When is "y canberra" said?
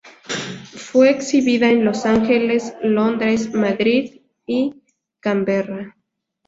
4.47-5.95